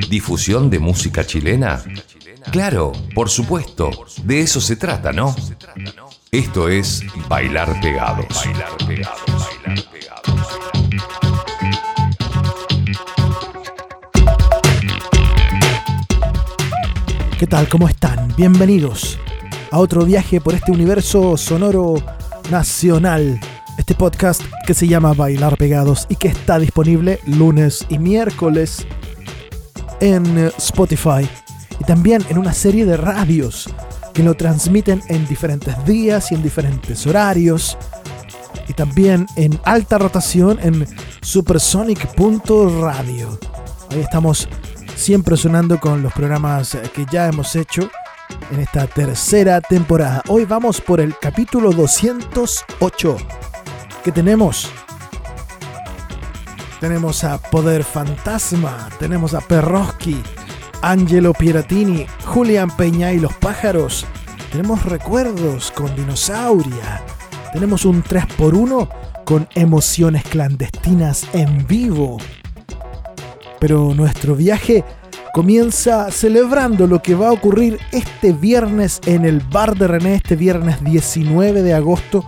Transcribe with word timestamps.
¿Difusión 0.00 0.70
de 0.70 0.80
música 0.80 1.24
chilena? 1.24 1.80
Claro, 2.50 2.92
por 3.14 3.30
supuesto, 3.30 3.90
de 4.24 4.40
eso 4.40 4.60
se 4.60 4.74
trata, 4.74 5.12
¿no? 5.12 5.34
Esto 6.32 6.68
es 6.68 7.04
Bailar 7.28 7.80
Pegados. 7.80 8.42
¿Qué 17.38 17.46
tal? 17.46 17.68
¿Cómo 17.68 17.88
están? 17.88 18.34
Bienvenidos 18.36 19.18
a 19.70 19.78
otro 19.78 20.04
viaje 20.04 20.40
por 20.40 20.54
este 20.54 20.72
universo 20.72 21.36
sonoro 21.36 21.94
nacional. 22.50 23.38
Este 23.78 23.94
podcast 23.94 24.42
que 24.66 24.74
se 24.74 24.88
llama 24.88 25.14
Bailar 25.14 25.56
Pegados 25.56 26.06
y 26.08 26.16
que 26.16 26.28
está 26.28 26.58
disponible 26.58 27.20
lunes 27.26 27.86
y 27.88 27.98
miércoles 27.98 28.86
en 30.04 30.38
eh, 30.38 30.52
Spotify 30.58 31.26
y 31.80 31.84
también 31.84 32.22
en 32.28 32.36
una 32.36 32.52
serie 32.52 32.84
de 32.84 32.98
radios 32.98 33.70
que 34.12 34.22
lo 34.22 34.34
transmiten 34.34 35.02
en 35.08 35.26
diferentes 35.26 35.82
días 35.86 36.30
y 36.30 36.34
en 36.34 36.42
diferentes 36.42 37.06
horarios 37.06 37.78
y 38.68 38.74
también 38.74 39.26
en 39.36 39.58
alta 39.64 39.96
rotación 39.96 40.58
en 40.62 40.86
supersonic.radio. 41.22 43.38
Ahí 43.90 44.00
estamos 44.00 44.46
siempre 44.94 45.38
sonando 45.38 45.80
con 45.80 46.02
los 46.02 46.12
programas 46.12 46.76
que 46.94 47.06
ya 47.10 47.26
hemos 47.26 47.56
hecho 47.56 47.90
en 48.52 48.60
esta 48.60 48.86
tercera 48.86 49.62
temporada. 49.62 50.22
Hoy 50.28 50.44
vamos 50.44 50.82
por 50.82 51.00
el 51.00 51.16
capítulo 51.18 51.72
208 51.72 53.16
que 54.04 54.12
tenemos 54.12 54.70
tenemos 56.84 57.24
a 57.24 57.38
Poder 57.38 57.82
Fantasma, 57.82 58.90
tenemos 58.98 59.32
a 59.32 59.40
Perroski, 59.40 60.22
Angelo 60.82 61.32
Piratini, 61.32 62.04
Julián 62.26 62.68
Peña 62.76 63.10
y 63.10 63.18
los 63.18 63.32
pájaros. 63.32 64.04
Tenemos 64.52 64.84
recuerdos 64.84 65.70
con 65.70 65.96
Dinosauria. 65.96 67.02
Tenemos 67.54 67.86
un 67.86 68.04
3x1 68.04 68.86
con 69.24 69.48
emociones 69.54 70.24
clandestinas 70.24 71.26
en 71.32 71.66
vivo. 71.66 72.18
Pero 73.60 73.94
nuestro 73.94 74.36
viaje 74.36 74.84
comienza 75.32 76.10
celebrando 76.10 76.86
lo 76.86 77.00
que 77.00 77.14
va 77.14 77.28
a 77.28 77.32
ocurrir 77.32 77.78
este 77.92 78.34
viernes 78.34 79.00
en 79.06 79.24
el 79.24 79.40
bar 79.40 79.74
de 79.74 79.88
René, 79.88 80.16
este 80.16 80.36
viernes 80.36 80.84
19 80.84 81.62
de 81.62 81.72
agosto, 81.72 82.26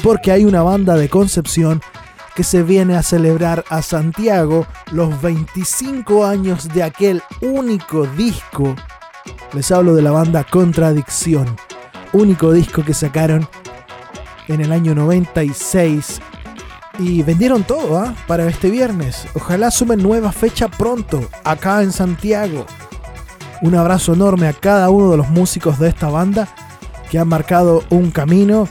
porque 0.00 0.30
hay 0.30 0.44
una 0.44 0.62
banda 0.62 0.94
de 0.94 1.08
Concepción 1.08 1.82
que 2.34 2.44
se 2.44 2.62
viene 2.62 2.96
a 2.96 3.02
celebrar 3.02 3.64
a 3.68 3.82
Santiago 3.82 4.66
los 4.92 5.20
25 5.20 6.24
años 6.24 6.68
de 6.68 6.82
aquel 6.82 7.22
único 7.40 8.06
disco. 8.06 8.74
Les 9.52 9.70
hablo 9.72 9.94
de 9.94 10.02
la 10.02 10.10
banda 10.10 10.44
Contradicción, 10.44 11.56
único 12.12 12.52
disco 12.52 12.84
que 12.84 12.94
sacaron 12.94 13.48
en 14.48 14.60
el 14.60 14.72
año 14.72 14.94
96 14.94 16.20
y 16.98 17.22
vendieron 17.22 17.64
todo 17.64 17.98
¿ah? 17.98 18.14
para 18.26 18.46
este 18.46 18.70
viernes. 18.70 19.26
Ojalá 19.34 19.70
sumen 19.70 20.02
nueva 20.02 20.32
fecha 20.32 20.68
pronto, 20.68 21.28
acá 21.44 21.82
en 21.82 21.92
Santiago. 21.92 22.66
Un 23.62 23.74
abrazo 23.74 24.14
enorme 24.14 24.48
a 24.48 24.52
cada 24.52 24.90
uno 24.90 25.10
de 25.10 25.16
los 25.16 25.28
músicos 25.28 25.78
de 25.78 25.88
esta 25.88 26.08
banda 26.08 26.48
que 27.10 27.18
han 27.18 27.28
marcado 27.28 27.82
un 27.90 28.10
camino 28.10 28.68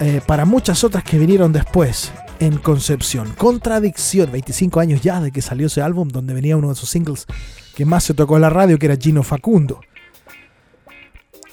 eh, 0.00 0.20
para 0.26 0.44
muchas 0.44 0.82
otras 0.82 1.04
que 1.04 1.18
vinieron 1.18 1.52
después 1.52 2.12
en 2.42 2.58
Concepción. 2.58 3.32
Contradicción, 3.38 4.32
25 4.32 4.80
años 4.80 5.00
ya 5.00 5.20
de 5.20 5.30
que 5.30 5.40
salió 5.40 5.68
ese 5.68 5.80
álbum 5.80 6.08
donde 6.08 6.34
venía 6.34 6.56
uno 6.56 6.70
de 6.70 6.74
sus 6.74 6.90
singles 6.90 7.26
que 7.76 7.84
más 7.84 8.02
se 8.02 8.14
tocó 8.14 8.34
en 8.34 8.42
la 8.42 8.50
radio, 8.50 8.78
que 8.78 8.86
era 8.86 8.96
Gino 8.96 9.22
Facundo. 9.22 9.80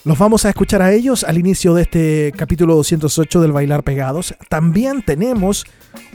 Los 0.03 0.17
vamos 0.17 0.45
a 0.45 0.49
escuchar 0.49 0.81
a 0.81 0.91
ellos 0.91 1.23
al 1.23 1.37
inicio 1.37 1.75
de 1.75 1.83
este 1.83 2.33
capítulo 2.35 2.75
208 2.75 3.41
del 3.41 3.51
Bailar 3.51 3.83
Pegados. 3.83 4.33
También 4.49 5.03
tenemos 5.03 5.67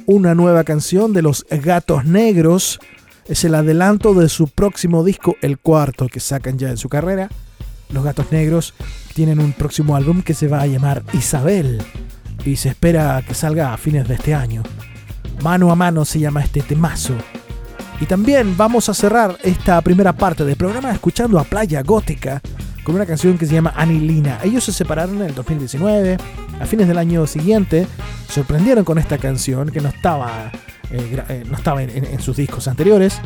una 0.07 0.35
nueva 0.35 0.65
canción 0.65 1.13
de 1.13 1.23
los 1.23 1.47
Gatos 1.49 2.05
Negros. 2.05 2.81
Es 3.27 3.45
el 3.45 3.55
adelanto 3.55 4.13
de 4.15 4.29
su 4.29 4.49
próximo 4.49 5.05
disco, 5.05 5.37
el 5.41 5.59
cuarto 5.59 6.09
que 6.09 6.19
sacan 6.19 6.59
ya 6.59 6.71
en 6.71 6.79
su 6.79 6.89
carrera. 6.89 7.31
Los 7.91 8.03
Gatos 8.03 8.33
Negros 8.33 8.75
tienen 9.15 9.39
un 9.39 9.53
próximo 9.53 9.95
álbum 9.95 10.23
que 10.23 10.35
se 10.35 10.49
va 10.49 10.63
a 10.63 10.67
llamar 10.67 11.05
Isabel 11.13 11.81
y 12.45 12.57
se 12.57 12.71
espera 12.71 13.23
que 13.27 13.35
salga 13.35 13.73
a 13.73 13.77
fines 13.77 14.07
de 14.09 14.15
este 14.15 14.35
año. 14.35 14.63
Mano 15.43 15.71
a 15.71 15.77
mano 15.77 16.05
se 16.05 16.21
llama 16.21 16.43
este 16.43 16.63
temazo. 16.63 17.15
Y 18.01 18.07
también 18.07 18.57
vamos 18.57 18.89
a 18.89 18.95
cerrar 18.95 19.39
esta 19.43 19.81
primera 19.81 20.13
parte 20.13 20.45
del 20.45 20.57
programa 20.57 20.93
escuchando 20.93 21.39
a 21.39 21.45
Playa 21.45 21.83
Gótica 21.83 22.41
con 22.83 22.95
una 22.95 23.07
canción 23.07 23.39
que 23.39 23.47
se 23.47 23.55
llama 23.55 23.73
Anilina. 23.77 24.41
Ellos 24.43 24.65
se 24.65 24.73
separaron 24.73 25.17
en 25.17 25.29
el 25.29 25.35
2019, 25.35 26.19
a 26.61 26.67
fines 26.67 26.89
del 26.89 26.99
año 26.99 27.27
siguiente 27.27 27.87
sorprendieron 28.29 28.85
con 28.85 28.99
esta 28.99 29.17
canción 29.19 29.71
que 29.71 29.81
no 29.81 29.89
estaba, 29.89 30.51
eh, 30.91 31.25
eh, 31.29 31.45
no 31.49 31.57
estaba 31.57 31.83
en 31.83 32.21
sus 32.21 32.37
discos 32.37 32.67
anteriores. 32.69 33.21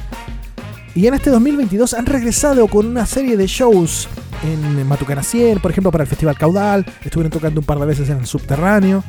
Y 0.94 1.06
en 1.06 1.14
este 1.14 1.30
2022 1.30 1.94
han 1.94 2.06
regresado 2.06 2.66
con 2.66 2.86
una 2.86 3.06
serie 3.06 3.36
de 3.36 3.46
shows 3.46 4.08
en 4.42 4.86
Matucana 4.86 5.22
100, 5.22 5.60
por 5.60 5.70
ejemplo, 5.70 5.92
para 5.92 6.04
el 6.04 6.08
Festival 6.08 6.36
Caudal. 6.36 6.86
Estuvieron 7.04 7.30
tocando 7.30 7.60
un 7.60 7.66
par 7.66 7.78
de 7.78 7.86
veces 7.86 8.08
en 8.10 8.18
el 8.18 8.26
subterráneo. 8.26 9.04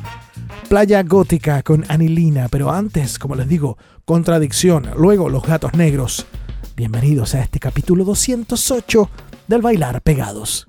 Playa 0.68 1.02
Gótica 1.02 1.62
con 1.62 1.84
Anilina, 1.88 2.48
pero 2.48 2.70
antes, 2.70 3.18
como 3.18 3.34
les 3.34 3.48
digo, 3.48 3.76
Contradicción, 4.04 4.90
luego 4.96 5.28
Los 5.28 5.44
Gatos 5.44 5.74
Negros. 5.74 6.26
Bienvenidos 6.76 7.34
a 7.34 7.40
este 7.40 7.58
capítulo 7.58 8.04
208 8.04 9.10
del 9.48 9.62
Bailar 9.62 10.00
Pegados. 10.02 10.66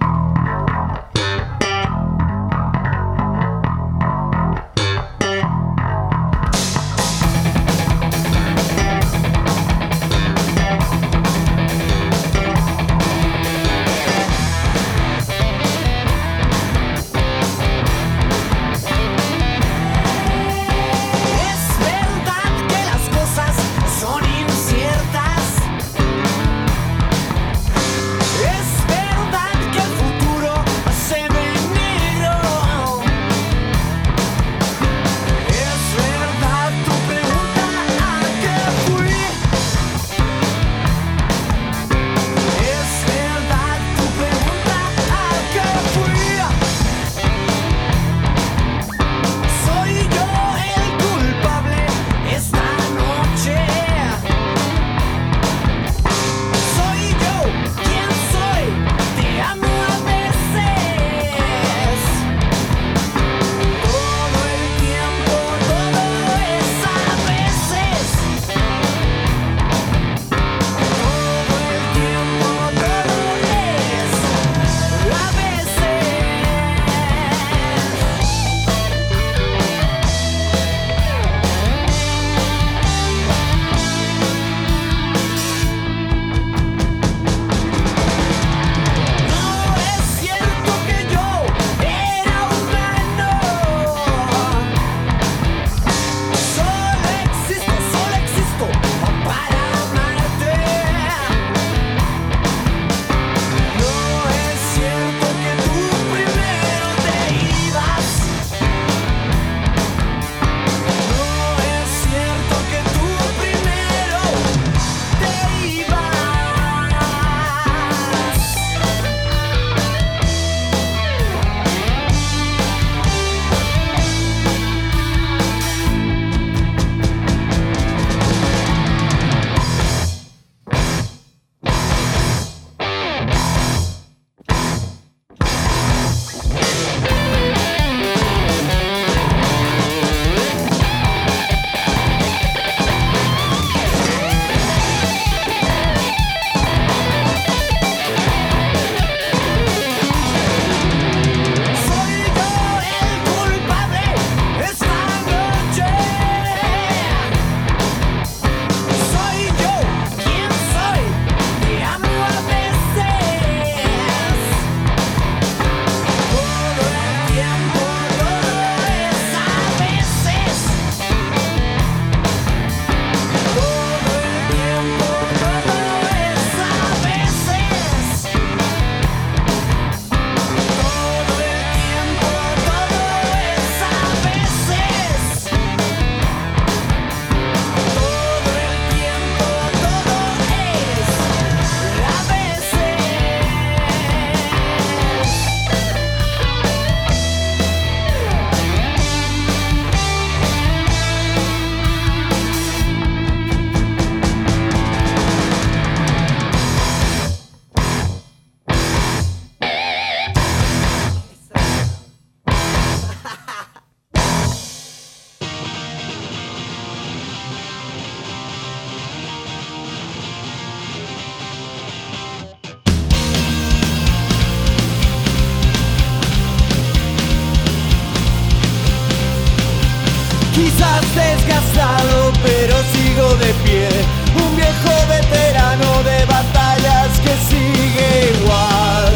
Quizás 230.54 231.02
desgastado, 231.16 232.32
pero 232.44 232.76
sigo 232.92 233.36
de 233.36 233.54
pie. 233.64 233.88
Un 234.36 234.56
viejo 234.56 234.94
veterano 235.08 236.04
de 236.04 236.26
batallas 236.26 237.20
que 237.24 237.34
sigue 237.50 238.34
igual. 238.36 239.16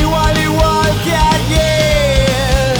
Igual, 0.00 0.38
igual 0.38 0.90
que 1.04 1.14
ayer. 1.14 2.76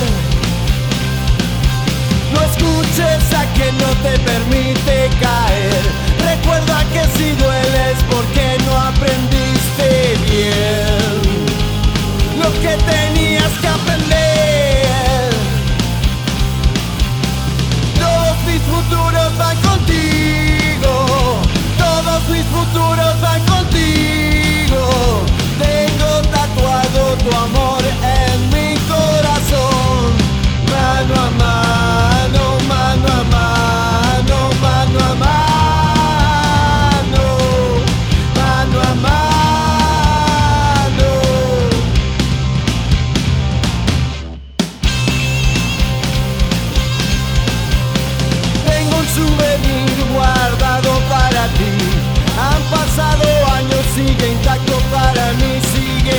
No 2.32 2.40
escuches 2.50 3.34
a 3.34 3.44
quien 3.54 3.76
no 3.76 3.90
te 4.02 4.19
permite 4.20 5.10
caer. 5.20 5.82
Recuerda 6.32 6.82
que 6.93 7.02
si 7.19 7.32
dueles 7.32 7.98
porque 8.10 8.56
no 8.64 8.75
aprendiste 8.75 10.16
bien 10.31 11.16
lo 12.43 12.50
que 12.60 12.76
tenías 12.84 13.52
que 13.60 13.69
aprender. 13.69 13.86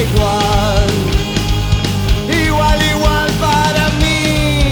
Igual. 0.02 0.88
Igual, 2.46 2.80
igual 2.94 3.30
para 3.40 3.90
mí. 4.02 4.70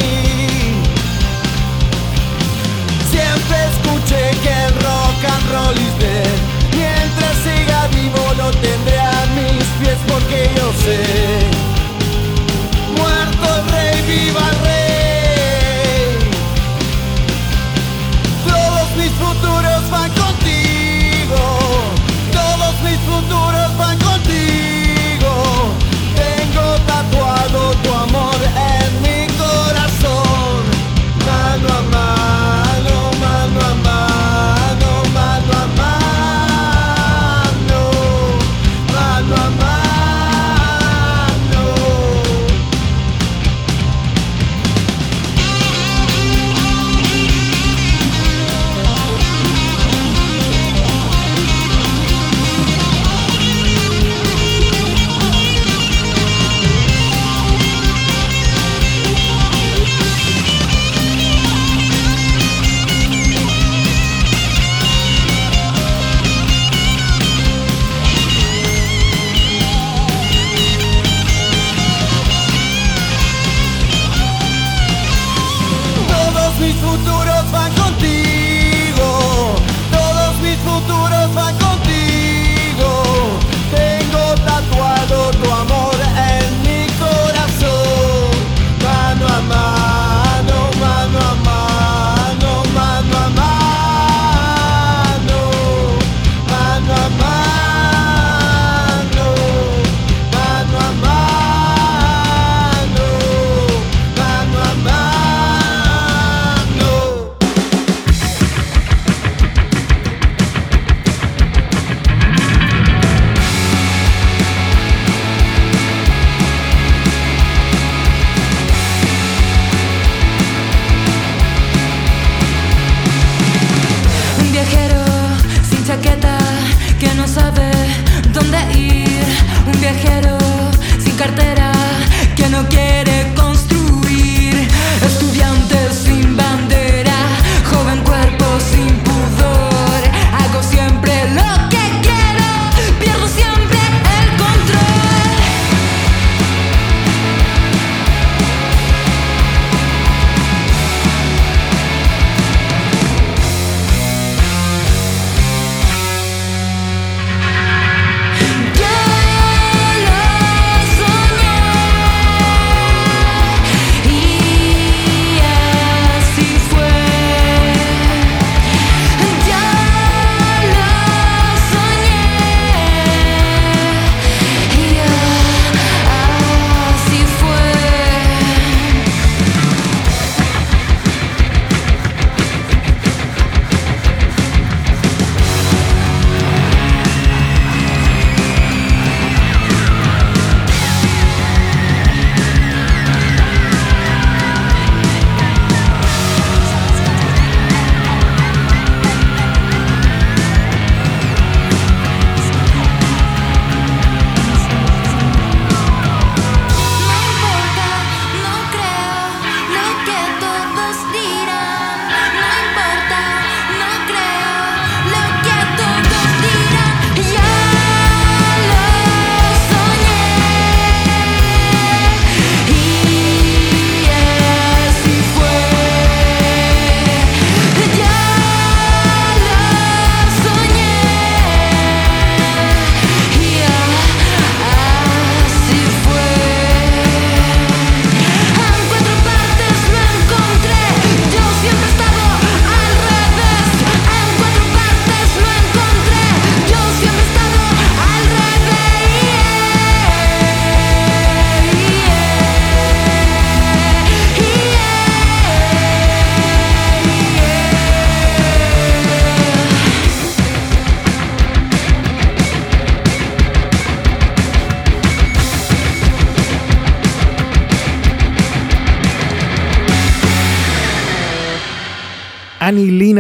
Siempre 3.12 3.58
escuché 3.72 4.22
que 4.44 4.54
el 4.68 4.74
rock 4.88 5.20
and 5.34 5.46
roll 5.52 5.78
is 5.78 5.96
dead. 6.00 6.38
Mientras 6.76 7.36
siga 7.46 7.88
vivo 7.88 8.24
lo 8.38 8.52
tendré 8.52 9.00
a 9.00 9.26
mis 9.38 9.64
pies 9.80 10.00
porque 10.08 10.50
yo 10.56 10.68
sé. 10.84 11.15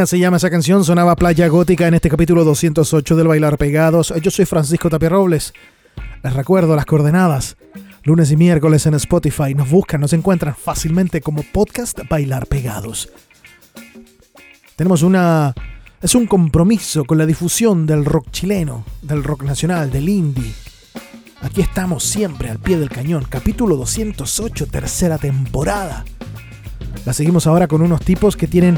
Se 0.03 0.19
llama 0.19 0.37
esa 0.37 0.49
canción, 0.49 0.83
sonaba 0.83 1.15
Playa 1.15 1.47
Gótica 1.47 1.87
en 1.87 1.93
este 1.93 2.09
capítulo 2.09 2.43
208 2.43 3.15
del 3.15 3.29
Bailar 3.29 3.57
Pegados. 3.57 4.13
Yo 4.21 4.29
soy 4.29 4.45
Francisco 4.45 4.89
Tapia 4.89 5.07
Robles. 5.07 5.53
Les 6.21 6.33
recuerdo 6.33 6.75
las 6.75 6.85
coordenadas. 6.85 7.55
Lunes 8.03 8.29
y 8.29 8.35
miércoles 8.35 8.85
en 8.85 8.93
Spotify. 8.95 9.55
Nos 9.55 9.69
buscan, 9.69 10.01
nos 10.01 10.11
encuentran 10.11 10.53
fácilmente 10.53 11.21
como 11.21 11.43
podcast 11.43 11.97
Bailar 12.09 12.45
Pegados. 12.45 13.09
Tenemos 14.75 15.01
una... 15.01 15.53
Es 16.01 16.13
un 16.13 16.27
compromiso 16.27 17.05
con 17.05 17.17
la 17.17 17.25
difusión 17.25 17.87
del 17.87 18.03
rock 18.03 18.29
chileno, 18.31 18.83
del 19.01 19.23
rock 19.23 19.43
nacional, 19.43 19.89
del 19.89 20.09
indie. 20.09 20.53
Aquí 21.41 21.61
estamos 21.61 22.03
siempre 22.03 22.49
al 22.49 22.59
pie 22.59 22.77
del 22.77 22.89
cañón. 22.89 23.25
Capítulo 23.29 23.77
208, 23.77 24.67
tercera 24.67 25.17
temporada. 25.17 26.03
La 27.05 27.13
seguimos 27.13 27.47
ahora 27.47 27.67
con 27.67 27.81
unos 27.81 28.01
tipos 28.01 28.35
que 28.35 28.47
tienen 28.47 28.77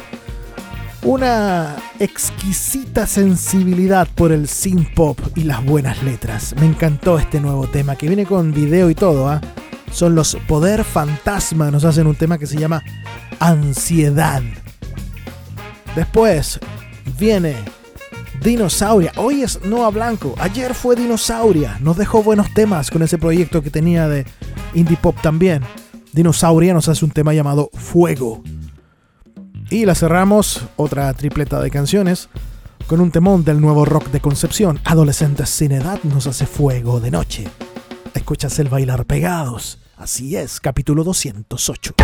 una 1.04 1.76
exquisita 2.00 3.08
sensibilidad 3.08 4.08
por 4.16 4.32
el 4.32 4.48
synth 4.48 4.94
pop 4.94 5.20
y 5.36 5.44
las 5.44 5.64
buenas 5.64 6.04
letras. 6.04 6.56
Me 6.60 6.66
encantó 6.66 7.20
este 7.20 7.40
nuevo 7.40 7.68
tema 7.68 7.96
que 7.96 8.08
viene 8.08 8.26
con 8.26 8.54
video 8.54 8.90
y 8.90 8.96
todo. 8.96 9.30
¿ah? 9.30 9.42
Son 9.92 10.16
los 10.16 10.36
Poder 10.48 10.84
Fantasma. 10.84 11.72
Nos 11.72 11.86
hacen 11.86 12.08
un 12.08 12.16
tema 12.16 12.38
que 12.38 12.48
se 12.48 12.58
llama 12.58 12.84
Ansiedad. 13.40 14.42
Después 15.96 16.60
viene 17.18 17.56
Dinosauria. 18.44 19.12
Hoy 19.18 19.44
es 19.44 19.64
Noah 19.64 19.90
Blanco. 19.90 20.36
Ayer 20.40 20.74
fue 20.74 20.96
Dinosauria. 20.96 21.78
Nos 21.82 21.98
dejó 21.98 22.24
buenos 22.24 22.54
temas 22.54 22.92
con 22.92 23.02
ese 23.02 23.18
proyecto 23.18 23.62
que 23.62 23.70
tenía 23.70 24.08
de 24.08 24.26
indie 24.74 24.98
pop 24.98 25.16
también. 25.22 25.64
Dinosauria 26.14 26.74
nos 26.74 26.88
hace 26.90 27.06
un 27.06 27.12
tema 27.12 27.34
llamado 27.34 27.70
Fuego. 27.74 28.44
Y 29.70 29.86
la 29.86 29.96
cerramos, 29.96 30.62
otra 30.78 31.14
tripleta 31.14 31.60
de 31.60 31.70
canciones, 31.70 32.30
con 32.88 33.02
un 33.02 33.12
temón 33.12 33.44
del 33.44 33.60
nuevo 33.60 33.84
rock 33.84 34.08
de 34.12 34.22
Concepción. 34.22 34.80
Adolescentes 34.86 35.50
sin 35.50 35.74
edad 35.74 36.00
nos 36.04 36.26
hace 36.26 36.46
fuego 36.46 37.02
de 37.02 37.12
noche. 37.12 37.44
Escuchas 38.14 38.58
el 38.60 38.70
bailar 38.70 39.06
pegados. 39.06 39.80
Así 39.98 40.38
es, 40.38 40.62
capítulo 40.62 41.04
208. 41.04 41.96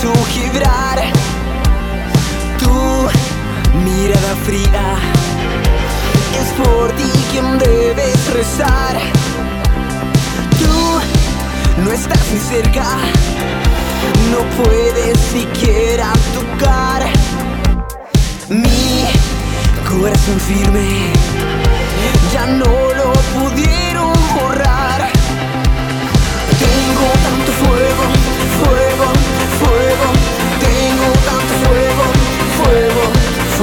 tu 0.00 0.12
vibrar, 0.34 0.98
tu 2.58 3.08
mirada 3.84 4.34
fría. 4.44 4.96
Es 6.40 6.48
por 6.62 6.90
ti 6.92 7.10
quien 7.30 7.58
debes 7.58 8.32
rezar. 8.32 8.96
Tú 10.58 11.82
no 11.82 11.92
estás 11.92 12.24
ni 12.32 12.38
cerca, 12.38 12.86
no 14.30 14.38
puedes 14.62 15.18
siquiera 15.18 16.12
tocar 16.34 17.02
mi 18.48 19.06
corazón 19.88 20.38
firme. 20.40 21.12
Ya 22.32 22.46
no 22.46 22.64
lo 22.64 23.12
pudieron 23.34 24.12
borrar. 24.34 25.10
Tengo 26.58 27.33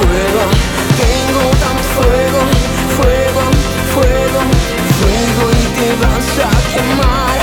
tengo 0.08 1.50
tan 1.62 1.78
fuego, 1.94 2.40
fuego, 2.96 3.42
fuego, 3.94 4.40
fuego 4.98 5.44
y 5.50 5.64
te 5.76 5.88
vas 6.00 6.30
a 6.38 6.52
quemar. 6.72 7.38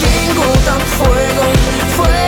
Tengo 0.00 0.48
tan 0.64 0.80
fuego, 0.80 1.44
fuego. 1.96 2.23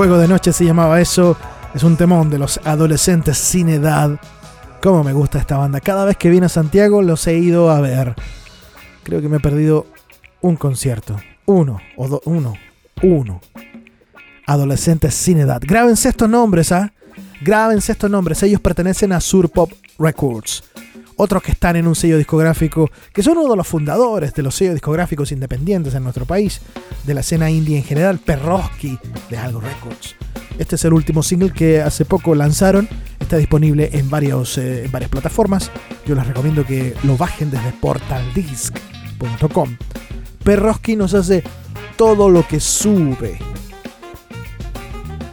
Fuego 0.00 0.16
de 0.16 0.28
Noche 0.28 0.54
se 0.54 0.64
llamaba 0.64 0.98
eso. 0.98 1.36
Es 1.74 1.82
un 1.82 1.98
temón 1.98 2.30
de 2.30 2.38
los 2.38 2.58
adolescentes 2.64 3.36
sin 3.36 3.68
edad. 3.68 4.18
Cómo 4.80 5.04
me 5.04 5.12
gusta 5.12 5.38
esta 5.38 5.58
banda. 5.58 5.78
Cada 5.82 6.06
vez 6.06 6.16
que 6.16 6.30
viene 6.30 6.46
a 6.46 6.48
Santiago 6.48 7.02
los 7.02 7.26
he 7.26 7.36
ido 7.36 7.70
a 7.70 7.82
ver. 7.82 8.14
Creo 9.02 9.20
que 9.20 9.28
me 9.28 9.36
he 9.36 9.40
perdido 9.40 9.84
un 10.40 10.56
concierto. 10.56 11.20
Uno, 11.44 11.82
o 11.98 12.08
dos, 12.08 12.22
uno, 12.24 12.54
uno. 13.02 13.42
Adolescentes 14.46 15.12
sin 15.12 15.36
edad. 15.36 15.60
Grábense 15.62 16.08
estos 16.08 16.30
nombres, 16.30 16.72
¿ah? 16.72 16.94
Grábense 17.42 17.92
estos 17.92 18.10
nombres. 18.10 18.42
Ellos 18.42 18.62
pertenecen 18.62 19.12
a 19.12 19.20
Sur 19.20 19.50
Pop 19.50 19.70
Records. 19.98 20.64
Otros 21.22 21.42
que 21.42 21.52
están 21.52 21.76
en 21.76 21.86
un 21.86 21.94
sello 21.94 22.16
discográfico, 22.16 22.90
que 23.12 23.22
son 23.22 23.36
uno 23.36 23.50
de 23.50 23.56
los 23.58 23.68
fundadores 23.68 24.32
de 24.32 24.42
los 24.42 24.54
sellos 24.54 24.72
discográficos 24.72 25.32
independientes 25.32 25.94
en 25.94 26.02
nuestro 26.02 26.24
país, 26.24 26.62
de 27.04 27.12
la 27.12 27.20
escena 27.20 27.50
indie 27.50 27.76
en 27.76 27.84
general, 27.84 28.20
Perroski 28.20 28.98
de 29.28 29.36
Algo 29.36 29.60
Records. 29.60 30.16
Este 30.58 30.76
es 30.76 30.84
el 30.86 30.94
último 30.94 31.22
single 31.22 31.52
que 31.52 31.82
hace 31.82 32.06
poco 32.06 32.34
lanzaron. 32.34 32.88
Está 33.18 33.36
disponible 33.36 33.90
en, 33.92 34.08
eh, 34.10 34.84
en 34.86 34.90
varias 34.90 35.10
plataformas. 35.10 35.70
Yo 36.06 36.14
les 36.14 36.26
recomiendo 36.26 36.64
que 36.64 36.94
lo 37.02 37.18
bajen 37.18 37.50
desde 37.50 37.70
portaldisc.com. 37.72 39.76
Perroski 40.42 40.96
nos 40.96 41.12
hace 41.12 41.44
todo 41.98 42.30
lo 42.30 42.48
que 42.48 42.60
sube. 42.60 43.38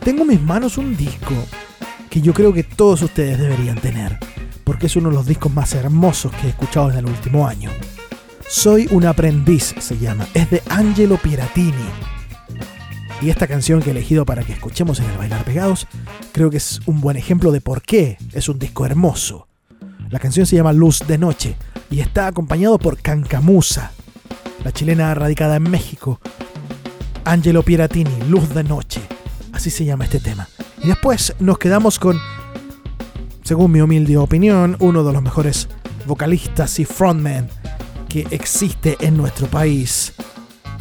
Tengo 0.04 0.23
en 0.23 0.28
mis 0.28 0.41
manos 0.41 0.78
un 0.78 0.97
disco 0.97 1.34
que 2.10 2.19
yo 2.19 2.34
creo 2.34 2.52
que 2.52 2.63
todos 2.63 3.04
ustedes 3.04 3.39
deberían 3.39 3.80
tener, 3.80 4.19
porque 4.68 4.88
es 4.88 4.98
uno 4.98 5.08
de 5.08 5.16
los 5.16 5.26
discos 5.26 5.54
más 5.54 5.74
hermosos 5.76 6.30
que 6.34 6.46
he 6.46 6.50
escuchado 6.50 6.92
en 6.92 6.98
el 6.98 7.06
último 7.06 7.48
año. 7.48 7.72
Soy 8.50 8.86
un 8.92 9.06
aprendiz 9.06 9.74
se 9.80 9.98
llama, 9.98 10.28
es 10.34 10.50
de 10.50 10.62
Angelo 10.68 11.16
Piratini. 11.16 11.72
Y 13.22 13.30
esta 13.30 13.48
canción 13.48 13.82
que 13.82 13.88
he 13.88 13.92
elegido 13.92 14.26
para 14.26 14.44
que 14.44 14.52
escuchemos 14.52 15.00
en 15.00 15.06
el 15.06 15.18
Bailar 15.18 15.46
Pegados, 15.46 15.88
creo 16.34 16.50
que 16.50 16.58
es 16.58 16.82
un 16.86 17.00
buen 17.00 17.16
ejemplo 17.16 17.54
de 17.54 17.62
por 17.62 17.82
qué 17.82 18.18
es 18.34 18.50
un 18.50 18.60
disco 18.60 18.86
hermoso. 18.86 19.48
La 20.10 20.20
canción 20.20 20.46
se 20.46 20.58
llama 20.58 20.74
Luz 20.74 21.00
de 21.08 21.18
Noche 21.18 21.56
y 21.90 22.02
está 22.02 22.28
acompañado 22.28 22.78
por 22.78 23.02
Cancamusa, 23.02 23.94
la 24.66 24.74
chilena 24.74 25.14
radicada 25.14 25.56
en 25.56 25.64
México. 25.64 26.20
Angelo 27.24 27.64
Piratini, 27.64 28.20
Luz 28.28 28.54
de 28.54 28.66
Noche. 28.66 29.00
Así 29.54 29.70
se 29.70 29.86
llama 29.86 30.04
este 30.04 30.20
tema. 30.20 30.50
Y 30.84 30.88
después 30.88 31.36
nos 31.40 31.58
quedamos 31.58 32.00
con, 32.00 32.20
según 33.48 33.72
mi 33.72 33.80
humilde 33.80 34.18
opinión, 34.18 34.76
uno 34.82 35.06
de 35.06 35.14
los 35.14 35.22
mejores 35.22 35.70
vocalistas 36.06 36.82
y 36.82 36.84
frontmen 36.84 37.48
que 38.10 38.28
existe 38.32 38.98
en 39.00 39.16
nuestro 39.16 39.48
país. 39.48 40.14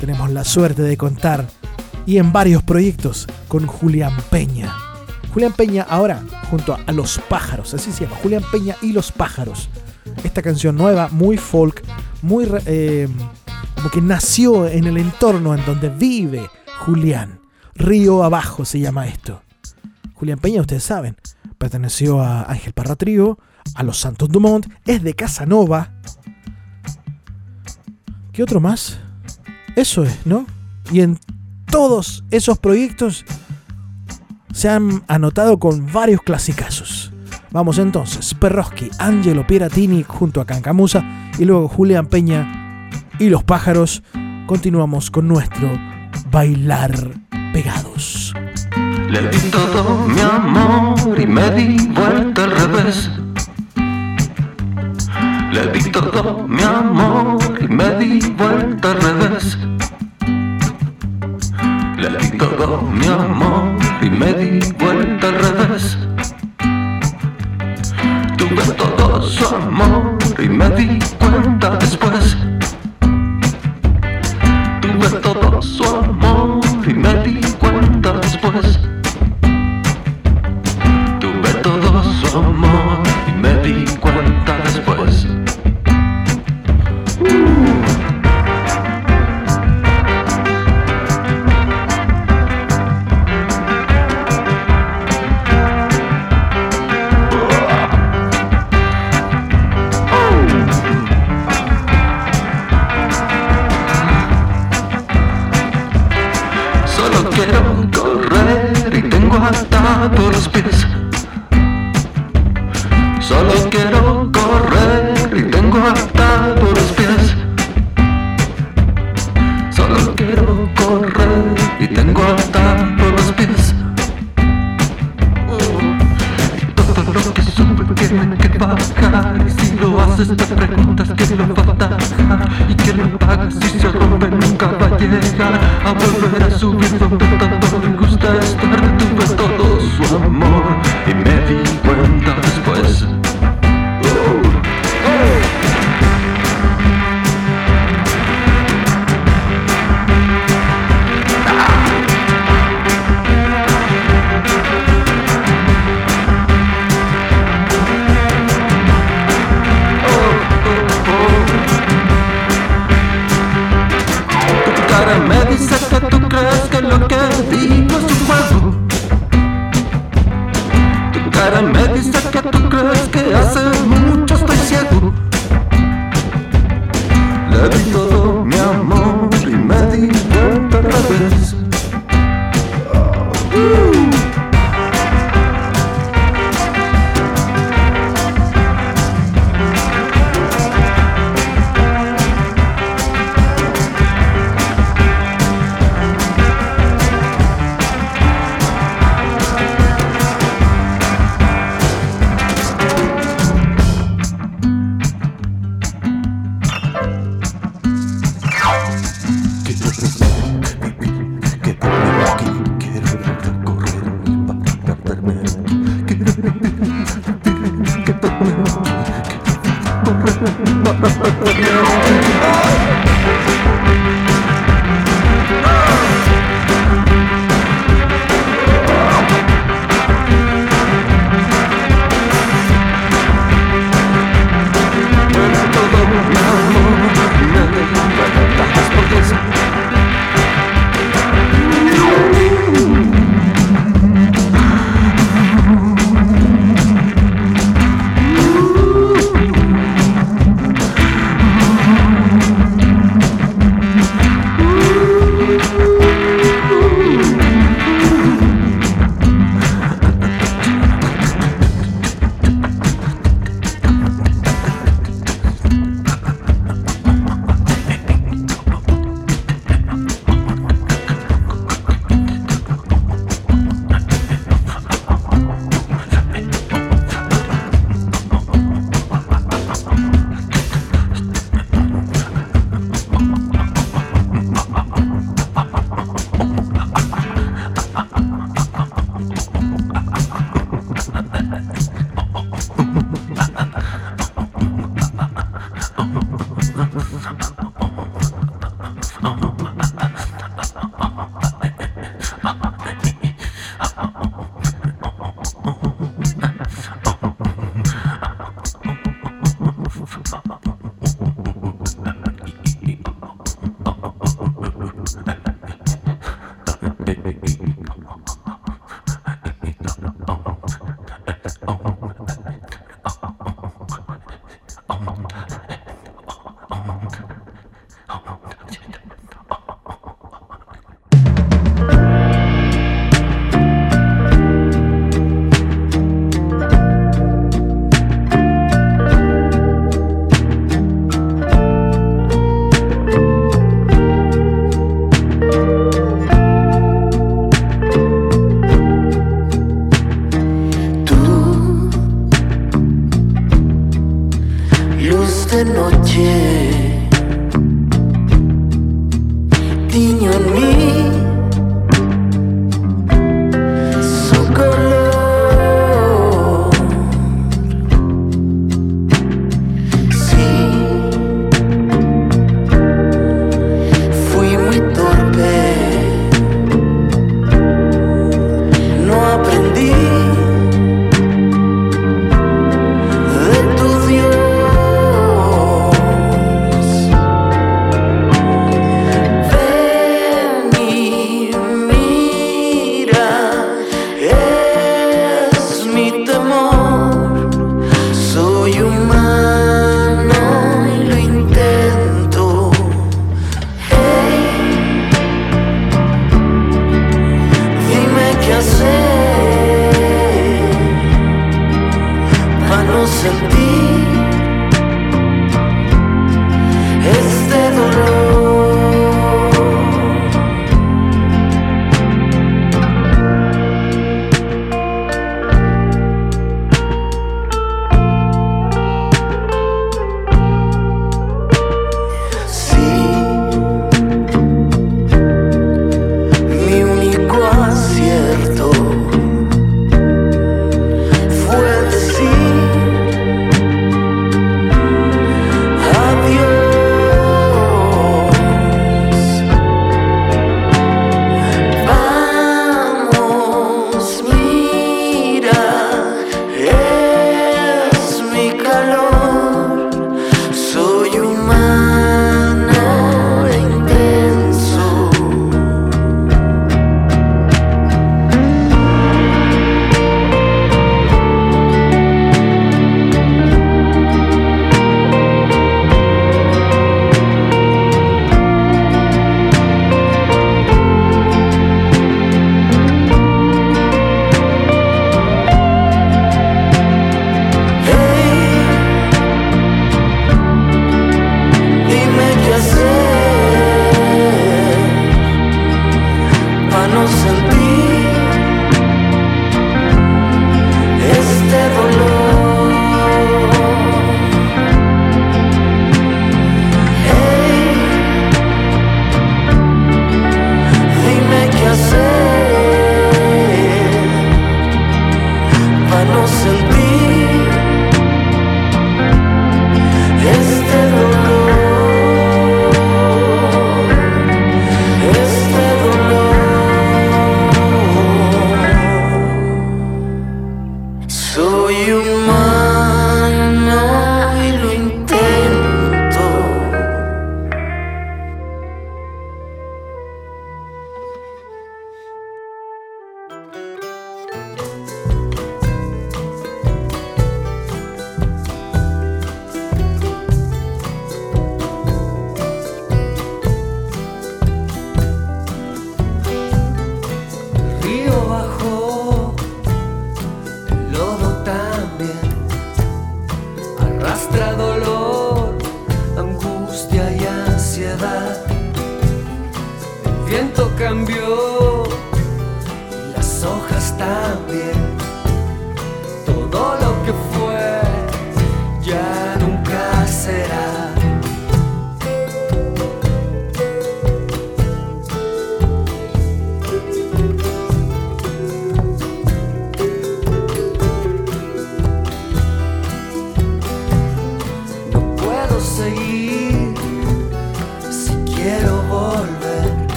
Tenemos 0.00 0.32
la 0.32 0.42
suerte 0.42 0.82
de 0.82 0.96
contar 0.96 1.46
y 2.06 2.18
en 2.18 2.32
varios 2.32 2.64
proyectos 2.64 3.28
con 3.46 3.68
Julián 3.68 4.16
Peña. 4.30 4.74
Julián 5.32 5.52
Peña 5.52 5.86
ahora 5.88 6.24
junto 6.50 6.76
a, 6.84 6.90
Los 6.90 7.20
Pájaros, 7.28 7.72
así 7.72 7.92
se 7.92 8.02
llama, 8.02 8.16
Julián 8.20 8.42
Peña 8.50 8.74
y 8.82 8.90
Los 8.90 9.12
Pájaros. 9.12 9.68
Esta 10.24 10.42
canción 10.42 10.74
nueva, 10.74 11.08
muy 11.08 11.36
folk, 11.36 11.84
muy... 12.20 12.48
Eh, 12.66 13.06
como 13.76 13.90
que 13.90 14.00
nació 14.00 14.66
en 14.66 14.86
el 14.86 14.96
entorno 14.96 15.54
en 15.54 15.64
donde 15.64 15.88
vive 15.88 16.50
Julián. 16.80 17.38
Río 17.76 18.24
Abajo 18.24 18.64
se 18.64 18.80
llama 18.80 19.06
esto. 19.06 19.40
Julián 20.14 20.40
Peña, 20.40 20.62
ustedes 20.62 20.82
saben, 20.82 21.14
perteneció 21.56 22.20
a 22.20 22.42
Ángel 22.42 22.72
Parra 22.72 22.96
Trío, 22.96 23.38
a 23.74 23.82
los 23.82 23.98
Santos 23.98 24.28
Dumont, 24.28 24.66
es 24.84 25.02
de 25.02 25.14
Casanova. 25.14 25.92
¿Qué 28.32 28.42
otro 28.42 28.60
más? 28.60 28.98
Eso 29.74 30.04
es, 30.04 30.26
¿no? 30.26 30.46
Y 30.92 31.00
en 31.00 31.18
todos 31.70 32.24
esos 32.30 32.58
proyectos 32.58 33.24
se 34.52 34.68
han 34.68 35.02
anotado 35.08 35.58
con 35.58 35.92
varios 35.92 36.22
clasicazos. 36.22 37.12
Vamos 37.50 37.78
entonces, 37.78 38.34
Perroski, 38.34 38.90
Angelo 38.98 39.46
Piratini 39.46 40.02
junto 40.02 40.40
a 40.40 40.46
Cancamusa 40.46 41.04
y 41.38 41.44
luego 41.44 41.68
Julián 41.68 42.06
Peña 42.06 42.90
y 43.18 43.28
los 43.28 43.44
pájaros. 43.44 44.02
Continuamos 44.46 45.10
con 45.10 45.26
nuestro 45.26 45.70
bailar 46.30 46.92
pegados. 47.52 48.34
Le 49.08 49.28
di 49.30 49.50
todo 49.50 50.04
mi 50.08 50.20
amor 50.20 51.20
y 51.20 51.26
me 51.26 51.50
di 51.50 51.88
vuelta 51.94 52.44
al 52.44 52.50
revés. 52.50 53.08
Le 55.52 55.66
di 55.72 55.90
todo 55.90 56.44
mi 56.48 56.62
amor 56.62 57.38
y 57.60 57.68
me 57.68 57.94
di 57.98 58.34
vuelta 58.36 58.90
al 58.90 59.00
revés. 59.00 59.58
Le 61.96 62.10
di 62.18 62.36
todo 62.36 62.82
mi 62.82 63.06
amor 63.06 63.76
y 64.02 64.10
me 64.10 64.32
di 64.34 64.72
vuelta 64.78 65.28
al 65.28 65.34
revés. 65.34 65.96
Tuve 68.36 68.64
todo 68.76 69.22
su 69.22 69.46
amor 69.54 70.18
y 70.38 70.48
me 70.48 70.68
di 70.70 70.98
cuenta 71.18 71.76
después. 71.76 72.36
Tuve 74.80 75.08
todo 75.20 75.62
su 75.62 75.84
amor 75.84 76.35
todo 82.36 82.95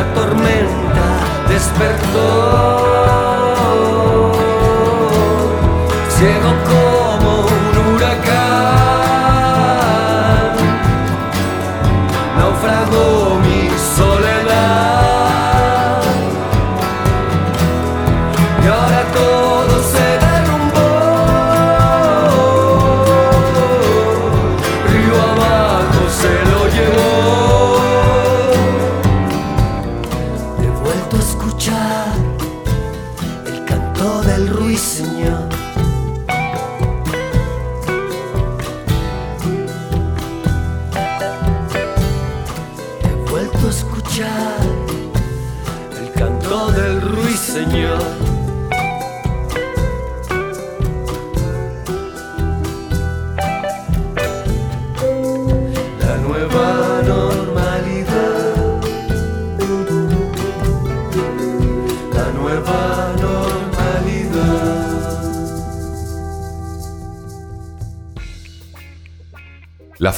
la 0.00 0.14
tormenta 0.14 1.46
despertó. 1.48 2.89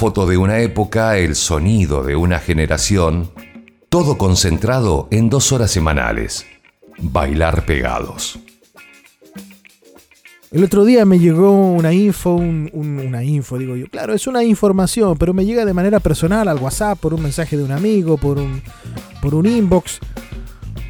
Foto 0.02 0.26
de 0.26 0.36
una 0.36 0.58
época, 0.58 1.16
el 1.16 1.36
sonido 1.36 2.02
de 2.02 2.16
una 2.16 2.40
generación, 2.40 3.30
todo 3.88 4.18
concentrado 4.18 5.06
en 5.12 5.30
dos 5.30 5.52
horas 5.52 5.70
semanales. 5.70 6.44
Bailar 6.98 7.64
pegados. 7.66 8.36
El 10.50 10.64
otro 10.64 10.84
día 10.84 11.04
me 11.04 11.20
llegó 11.20 11.52
una 11.52 11.92
info, 11.92 12.34
un- 12.34 12.68
un- 12.72 12.98
una 12.98 13.22
info, 13.22 13.58
digo 13.58 13.76
yo. 13.76 13.86
Claro, 13.86 14.12
es 14.12 14.26
una 14.26 14.42
información, 14.42 15.16
pero 15.16 15.32
me 15.34 15.44
llega 15.44 15.64
de 15.64 15.72
manera 15.72 16.00
personal 16.00 16.48
al 16.48 16.58
WhatsApp, 16.58 16.98
por 16.98 17.14
un 17.14 17.22
mensaje 17.22 17.56
de 17.56 17.62
un 17.62 17.70
amigo, 17.70 18.16
por 18.16 18.38
un, 18.38 18.60
por 19.20 19.36
un 19.36 19.46
inbox. 19.46 20.00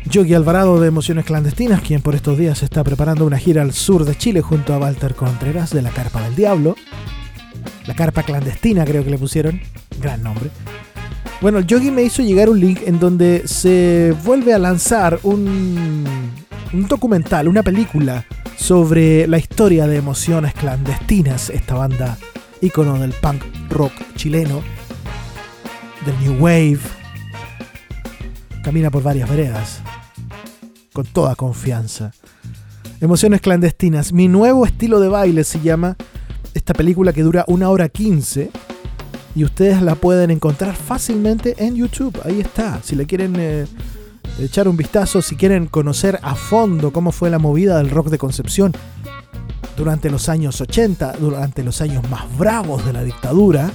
Yogi 0.06 0.32
Alvarado 0.32 0.80
de 0.80 0.88
Emociones 0.88 1.26
Clandestinas, 1.26 1.82
quien 1.82 2.00
por 2.00 2.14
estos 2.14 2.38
días 2.38 2.62
está 2.62 2.82
preparando 2.82 3.26
una 3.26 3.36
gira 3.36 3.60
al 3.60 3.74
sur 3.74 4.06
de 4.06 4.16
Chile 4.16 4.40
junto 4.40 4.72
a 4.72 4.78
Walter 4.78 5.14
Contreras 5.14 5.68
de 5.68 5.82
la 5.82 5.90
Carpa 5.90 6.22
del 6.22 6.34
Diablo. 6.34 6.76
La 7.86 7.94
Carpa 7.94 8.22
Clandestina 8.22 8.84
creo 8.84 9.04
que 9.04 9.10
le 9.10 9.18
pusieron. 9.18 9.60
Gran 10.00 10.22
nombre. 10.22 10.50
Bueno, 11.40 11.58
el 11.58 11.66
Yogi 11.66 11.90
me 11.90 12.02
hizo 12.02 12.22
llegar 12.22 12.48
un 12.48 12.60
link 12.60 12.80
en 12.86 13.00
donde 13.00 13.42
se 13.46 14.14
vuelve 14.24 14.54
a 14.54 14.58
lanzar 14.58 15.18
un, 15.24 16.04
un 16.72 16.86
documental, 16.86 17.48
una 17.48 17.64
película 17.64 18.24
sobre 18.56 19.26
la 19.26 19.38
historia 19.38 19.88
de 19.88 19.96
Emociones 19.96 20.54
Clandestinas, 20.54 21.50
esta 21.50 21.74
banda 21.74 22.16
ícono 22.60 22.96
del 22.98 23.12
punk 23.12 23.42
rock 23.70 23.92
chileno, 24.14 24.62
del 26.06 26.20
New 26.20 26.40
Wave. 26.40 26.78
Camina 28.62 28.90
por 28.92 29.02
varias 29.02 29.28
veredas, 29.28 29.80
con 30.92 31.04
toda 31.06 31.34
confianza. 31.34 32.12
Emociones 33.00 33.40
Clandestinas, 33.40 34.12
mi 34.12 34.28
nuevo 34.28 34.64
estilo 34.64 35.00
de 35.00 35.08
baile 35.08 35.42
se 35.42 35.60
llama 35.60 35.96
esta 36.54 36.74
película 36.74 37.12
que 37.12 37.22
dura 37.22 37.44
una 37.48 37.70
hora 37.70 37.88
15 37.88 38.50
y 39.34 39.44
ustedes 39.44 39.80
la 39.82 39.94
pueden 39.94 40.30
encontrar 40.30 40.74
fácilmente 40.74 41.54
en 41.58 41.76
YouTube. 41.76 42.18
Ahí 42.24 42.40
está. 42.40 42.80
Si 42.82 42.94
le 42.94 43.06
quieren 43.06 43.34
eh, 43.38 43.66
echar 44.38 44.68
un 44.68 44.76
vistazo, 44.76 45.22
si 45.22 45.36
quieren 45.36 45.66
conocer 45.66 46.18
a 46.22 46.34
fondo 46.34 46.92
cómo 46.92 47.12
fue 47.12 47.30
la 47.30 47.38
movida 47.38 47.78
del 47.78 47.90
rock 47.90 48.08
de 48.08 48.18
Concepción 48.18 48.72
durante 49.76 50.10
los 50.10 50.28
años 50.28 50.60
80, 50.60 51.14
durante 51.18 51.62
los 51.62 51.80
años 51.80 52.08
más 52.10 52.24
bravos 52.36 52.84
de 52.84 52.92
la 52.92 53.02
dictadura, 53.02 53.70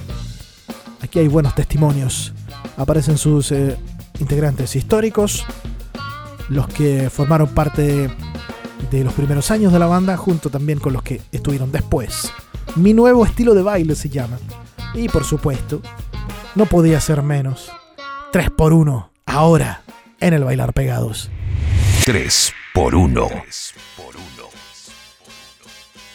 aquí 1.00 1.18
hay 1.18 1.28
buenos 1.28 1.54
testimonios. 1.54 2.32
Aparecen 2.76 3.18
sus 3.18 3.50
eh, 3.50 3.76
integrantes 4.20 4.76
históricos, 4.76 5.44
los 6.48 6.68
que 6.68 7.10
formaron 7.10 7.48
parte 7.48 8.10
de 8.90 9.04
los 9.04 9.12
primeros 9.12 9.50
años 9.50 9.72
de 9.72 9.80
la 9.80 9.86
banda, 9.86 10.16
junto 10.16 10.50
también 10.50 10.78
con 10.78 10.92
los 10.92 11.02
que 11.02 11.20
estuvieron 11.32 11.72
después. 11.72 12.30
Mi 12.76 12.94
nuevo 12.94 13.24
estilo 13.24 13.54
de 13.54 13.62
baile 13.62 13.94
se 13.94 14.08
llama. 14.08 14.38
Y 14.94 15.08
por 15.08 15.24
supuesto, 15.24 15.82
no 16.54 16.66
podía 16.66 17.00
ser 17.00 17.22
menos. 17.22 17.70
3 18.32 18.50
por 18.50 18.72
1 18.72 19.10
ahora, 19.26 19.82
en 20.20 20.34
el 20.34 20.44
Bailar 20.44 20.72
Pegados. 20.72 21.30
3 22.04 22.52
por 22.74 22.94
1. 22.94 23.28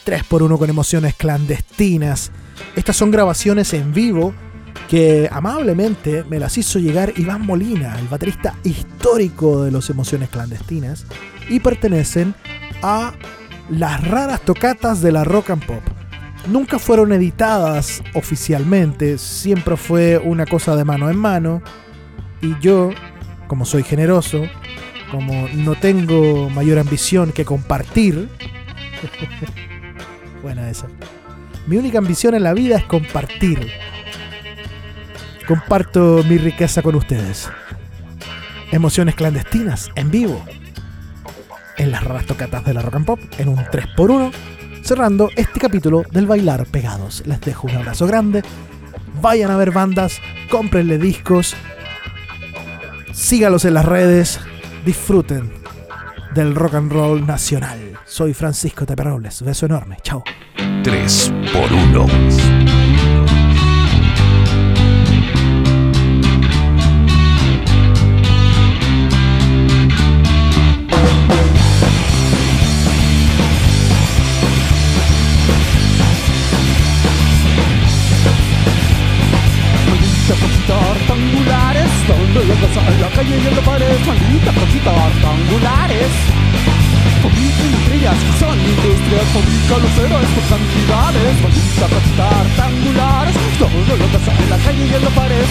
3 0.04 0.24
por 0.24 0.42
1 0.42 0.58
con 0.58 0.70
emociones 0.70 1.14
clandestinas. 1.14 2.30
Estas 2.76 2.96
son 2.96 3.10
grabaciones 3.10 3.72
en 3.72 3.92
vivo 3.92 4.34
que 4.88 5.28
amablemente 5.32 6.24
me 6.24 6.38
las 6.38 6.58
hizo 6.58 6.78
llegar 6.78 7.14
Iván 7.16 7.46
Molina, 7.46 7.98
el 7.98 8.08
baterista 8.08 8.54
histórico 8.64 9.64
de 9.64 9.70
los 9.70 9.88
Emociones 9.88 10.28
Clandestinas, 10.28 11.06
y 11.48 11.60
pertenecen 11.60 12.34
a 12.82 13.14
las 13.70 14.06
raras 14.06 14.42
tocatas 14.42 15.00
de 15.00 15.12
la 15.12 15.24
rock 15.24 15.50
and 15.50 15.64
pop. 15.64 15.82
Nunca 16.46 16.78
fueron 16.78 17.12
editadas 17.12 18.02
oficialmente, 18.12 19.16
siempre 19.18 19.76
fue 19.76 20.18
una 20.18 20.44
cosa 20.44 20.76
de 20.76 20.84
mano 20.84 21.08
en 21.08 21.16
mano, 21.16 21.62
y 22.42 22.54
yo, 22.60 22.90
como 23.46 23.64
soy 23.64 23.82
generoso, 23.82 24.42
como 25.10 25.48
no 25.54 25.74
tengo 25.74 26.50
mayor 26.50 26.78
ambición 26.78 27.32
que 27.32 27.44
compartir, 27.44 28.28
buena 30.42 30.68
esa. 30.68 30.88
Mi 31.66 31.78
única 31.78 31.98
ambición 31.98 32.34
en 32.34 32.42
la 32.42 32.52
vida 32.52 32.76
es 32.76 32.84
compartir. 32.84 33.70
Comparto 35.46 36.22
mi 36.28 36.36
riqueza 36.36 36.82
con 36.82 36.94
ustedes. 36.94 37.48
Emociones 38.70 39.14
clandestinas, 39.14 39.90
en 39.94 40.10
vivo. 40.10 40.44
En 41.78 41.90
las 41.90 42.04
raras 42.04 42.26
tocatas 42.26 42.64
de 42.64 42.74
la 42.74 42.82
rock 42.82 42.96
and 42.96 43.06
pop, 43.06 43.20
en 43.38 43.48
un 43.48 43.56
3x1. 43.56 44.32
Cerrando 44.84 45.30
este 45.34 45.60
capítulo 45.60 46.02
del 46.10 46.26
Bailar 46.26 46.66
Pegados. 46.66 47.22
Les 47.24 47.40
dejo 47.40 47.68
un 47.68 47.74
abrazo 47.74 48.06
grande. 48.06 48.42
Vayan 49.22 49.50
a 49.50 49.56
ver 49.56 49.70
bandas, 49.70 50.20
cómprenle 50.50 50.98
discos. 50.98 51.56
Sígalos 53.10 53.64
en 53.64 53.72
las 53.72 53.86
redes. 53.86 54.38
Disfruten 54.84 55.50
del 56.34 56.54
rock 56.54 56.74
and 56.74 56.92
roll 56.92 57.26
nacional. 57.26 57.78
Soy 58.04 58.34
Francisco 58.34 58.84
Teperobles. 58.84 59.40
Beso 59.40 59.64
enorme. 59.64 59.96
Chao. 60.02 60.22
3 60.82 61.32
por 61.50 61.72
1. 61.72 62.63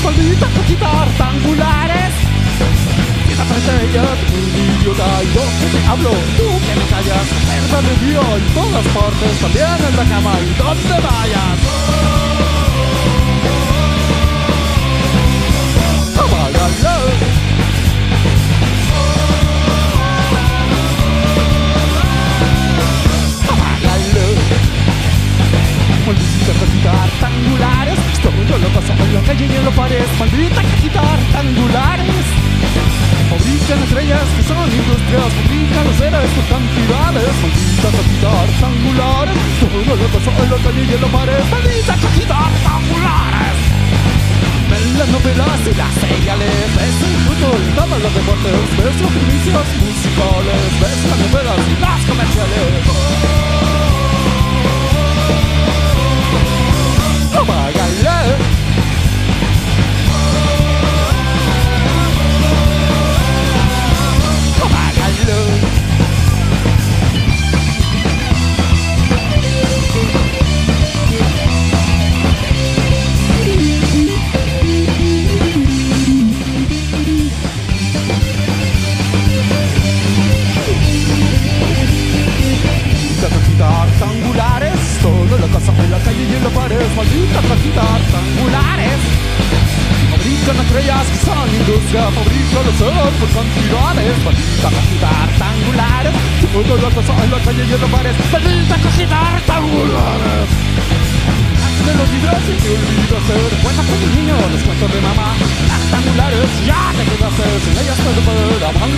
Y 0.04 0.10
la 0.10 0.12
pared 0.12 0.24
Maldita 0.24 0.47
cosita 0.47 1.06
rectangulares. 1.06 2.14
Queda 3.28 3.45
frente 3.45 3.72
a 3.72 3.82
ella 3.84 4.04
un 4.34 4.82
idiota 4.82 5.24
Y 5.24 5.34
yo 5.34 5.43
que 5.60 5.68
te 5.78 5.86
hablo, 5.88 6.12
tú 6.38 6.47
que 6.66 6.76
me 6.76 6.86
callas 6.88 7.28
Cerca 7.47 7.82
de 7.82 7.93
mí 8.06 8.12
en 8.14 8.54
todas 8.54 8.86
partes 8.88 9.39
También 9.39 9.68
en 9.89 9.95
la 9.95 10.06
cama 10.06 10.34
y 10.41 10.54
donde 10.60 10.97
vayas. 11.08 11.60
Apágalo. 16.18 17.53
Calle 29.34 29.48
y 29.52 29.56
en 29.56 29.66
la 29.66 29.72
pared 29.72 30.06
Maldita 30.20 30.62
cajita 30.62 31.02
rectangulares. 31.02 32.26
Fabrican 33.30 33.84
estrellas 33.84 34.28
que 34.38 34.44
son 34.44 34.72
industrias 34.72 35.30
Fabrican 35.34 35.86
los 35.90 36.02
héroes 36.02 36.32
por 36.36 36.46
cantidades. 36.54 37.34
Maldita 37.42 37.90
cajita 37.98 38.30
rectangulares. 38.46 39.38
Todo 39.60 39.80
lo 39.90 40.08
pasa 40.14 40.32
en 40.44 40.50
la 40.52 40.58
calle 40.64 40.84
y 40.84 40.94
en 40.94 41.02
la 41.02 41.08
pared 41.08 41.42
Maldita 41.52 41.94
cajita 42.04 42.36
rectangulares. 42.54 43.58
Ven 44.70 44.88
las 44.98 45.10
novelas 45.10 45.60
y 45.70 45.74
las 45.78 45.94
seriales 46.02 46.56
Ves 46.78 47.00
el 47.06 47.16
fútbol, 47.26 47.62
todos 47.76 48.00
los 48.02 48.14
deportes 48.16 48.58
Ves 48.80 48.98
los 49.02 49.12
comicios 49.12 49.68
musicales 49.84 50.62
Ves 50.82 51.00
las 51.10 51.20
novelas 51.20 51.60
y 51.70 51.76
las 51.80 52.02
a 92.00 92.10
Fabricio 92.10 92.64
Lozano 92.64 93.04
por 93.20 93.30
San 93.30 93.46
Girones 93.54 94.18
Maldita 94.26 94.70
cosita 94.70 95.10
rectangular 95.28 96.12
Todo 96.52 96.78
lo 96.78 96.89
pasado 96.89 97.24
en 97.24 97.32
la 97.32 97.39
calle 97.39 97.66
y 97.66 97.74
en 97.74 97.82
los 97.82 97.91
bares 97.91 98.16
Maldita 98.32 98.78
cosita 98.82 99.32
rectangular 99.36 100.48
de 101.84 101.94
los 101.96 102.10
libros 102.10 102.41
y 102.48 102.56
te 102.64 102.70
olvido 102.70 103.18
hacer 103.18 103.60
Cuentas 103.62 103.86
con 103.86 104.00
tu 104.00 104.08
niño, 104.16 104.34
los 104.39 104.64
cuentos 104.64 104.94
de 104.94 105.02
mamá 105.02 105.36
Rectangulares, 105.82 106.50
ya 106.66 106.94
te 106.98 107.04
quedas 107.04 107.34
Sin 107.64 107.78
ellas 107.78 107.98
puedo 108.00 108.22
poder 108.24 108.64
a 108.64 108.72
Van 108.72 108.91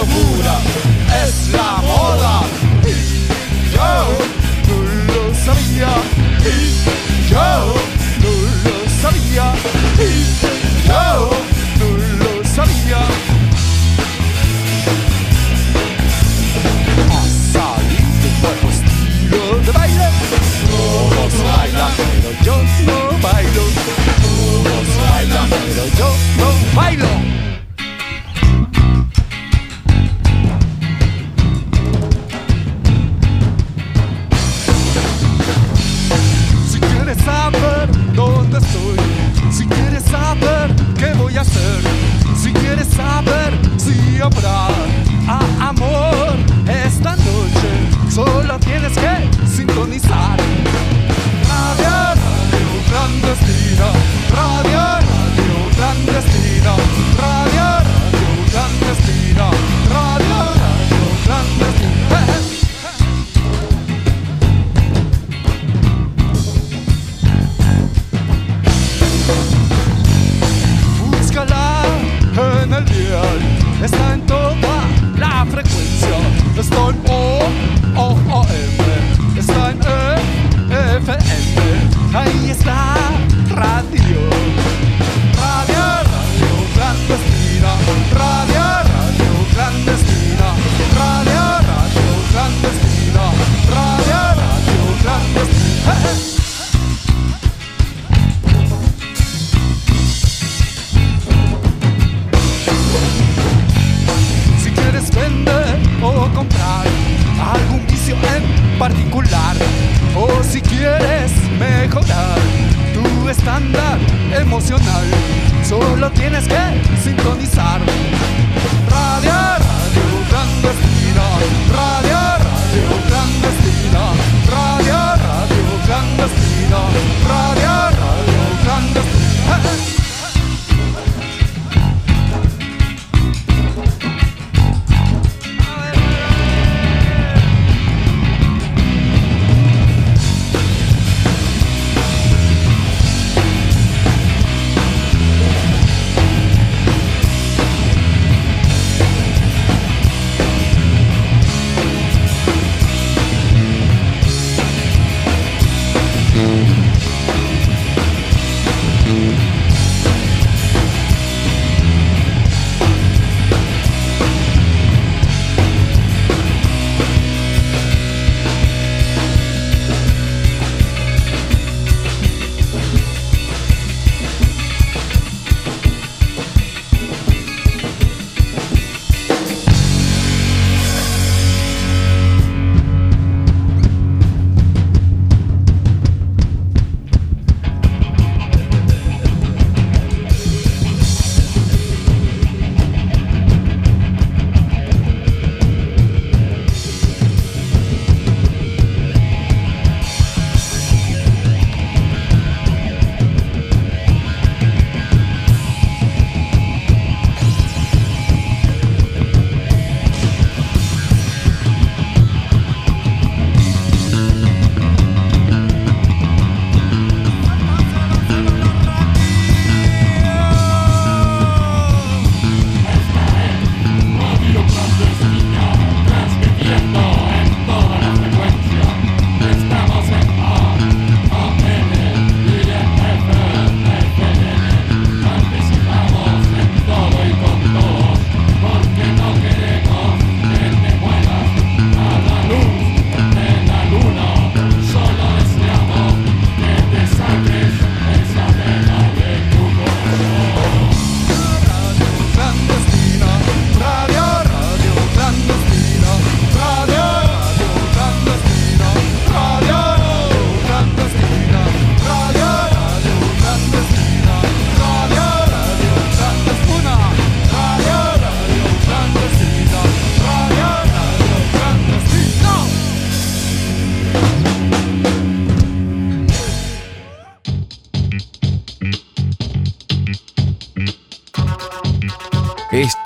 locura. 0.00 0.79